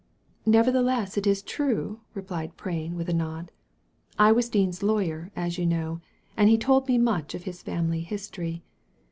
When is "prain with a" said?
2.57-3.13